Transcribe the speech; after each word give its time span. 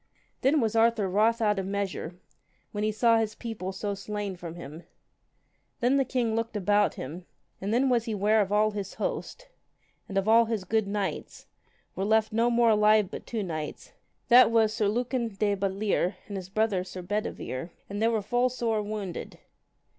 Then 0.41 0.59
was 0.59 0.75
Arthur 0.75 1.07
wroth 1.07 1.41
out 1.43 1.59
of 1.59 1.67
measure, 1.67 2.15
when 2.71 2.83
he 2.83 2.91
saw 2.91 3.19
his 3.19 3.35
people 3.35 3.71
so 3.71 3.93
slain 3.93 4.35
from 4.35 4.55
him. 4.55 4.81
Then 5.79 5.97
the 5.97 6.05
king 6.05 6.33
looked 6.35 6.57
about 6.57 6.95
him, 6.95 7.27
and 7.61 7.71
then 7.71 7.87
was 7.87 8.05
he 8.05 8.15
ware 8.15 8.41
of 8.41 8.51
all 8.51 8.71
his 8.71 8.95
host, 8.95 9.47
and 10.09 10.17
of 10.17 10.27
all 10.27 10.45
his 10.45 10.63
good 10.63 10.87
knights, 10.87 11.45
were 11.95 12.03
left 12.03 12.33
no 12.33 12.49
more 12.49 12.71
alive 12.71 13.11
but 13.11 13.27
two 13.27 13.43
knights, 13.43 13.93
that 14.27 14.49
was 14.49 14.73
Sir 14.73 14.87
Lucan 14.87 15.27
de 15.35 15.53
Butlere, 15.53 16.15
and 16.27 16.35
his 16.35 16.49
brother 16.49 16.83
Sir 16.83 17.03
Bedivere: 17.03 17.69
and 17.87 18.01
they 18.01 18.07
full 18.23 18.43
were 18.45 18.49
sore 18.49 18.81
wounded. 18.81 19.37